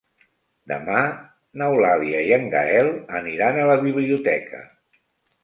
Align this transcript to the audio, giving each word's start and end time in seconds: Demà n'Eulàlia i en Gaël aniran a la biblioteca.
Demà 0.69 1.01
n'Eulàlia 1.61 2.23
i 2.31 2.33
en 2.39 2.49
Gaël 2.55 2.91
aniran 3.21 3.61
a 3.61 3.69
la 3.75 3.79
biblioteca. 3.87 4.65